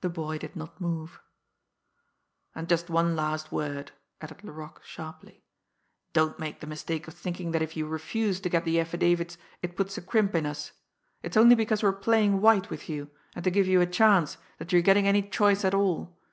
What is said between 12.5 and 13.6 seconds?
with you, and to